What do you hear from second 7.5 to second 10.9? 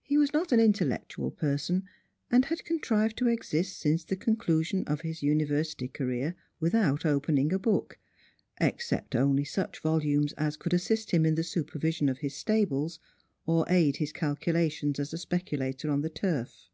a book, except only such volumes as could